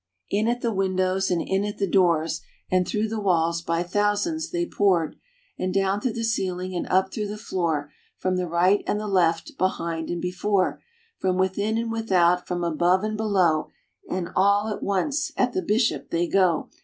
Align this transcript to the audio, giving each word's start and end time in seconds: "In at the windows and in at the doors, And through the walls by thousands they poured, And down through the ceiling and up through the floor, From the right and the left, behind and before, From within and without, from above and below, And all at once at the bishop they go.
"In 0.31 0.47
at 0.47 0.61
the 0.61 0.73
windows 0.73 1.29
and 1.29 1.43
in 1.43 1.63
at 1.63 1.77
the 1.77 1.85
doors, 1.87 2.41
And 2.71 2.87
through 2.87 3.07
the 3.07 3.19
walls 3.21 3.61
by 3.61 3.83
thousands 3.83 4.49
they 4.49 4.65
poured, 4.65 5.15
And 5.59 5.71
down 5.71 6.01
through 6.01 6.13
the 6.13 6.23
ceiling 6.23 6.75
and 6.75 6.87
up 6.87 7.13
through 7.13 7.27
the 7.27 7.37
floor, 7.37 7.91
From 8.17 8.35
the 8.35 8.47
right 8.47 8.81
and 8.87 8.99
the 8.99 9.05
left, 9.05 9.59
behind 9.59 10.09
and 10.09 10.19
before, 10.19 10.81
From 11.19 11.37
within 11.37 11.77
and 11.77 11.91
without, 11.91 12.47
from 12.47 12.63
above 12.63 13.03
and 13.03 13.15
below, 13.15 13.69
And 14.09 14.29
all 14.35 14.69
at 14.69 14.81
once 14.81 15.31
at 15.37 15.53
the 15.53 15.61
bishop 15.61 16.09
they 16.09 16.25
go. 16.27 16.69